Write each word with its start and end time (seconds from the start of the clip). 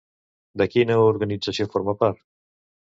De 0.61 0.67
quina 0.75 0.97
organització 1.11 1.71
forma 1.77 1.99
part? 2.03 2.27